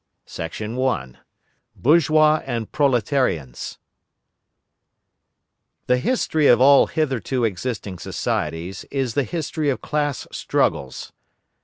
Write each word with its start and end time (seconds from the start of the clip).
I. 0.39 1.13
BOURGEOIS 1.75 2.41
AND 2.47 2.71
PROLETARIANS 2.71 3.77
The 5.85 5.97
history 5.99 6.47
of 6.47 6.59
all 6.59 6.87
hitherto 6.87 7.43
existing 7.43 7.99
societies 7.99 8.83
is 8.89 9.13
the 9.13 9.21
history 9.23 9.69
of 9.69 9.81
class 9.81 10.27
struggles. 10.31 11.13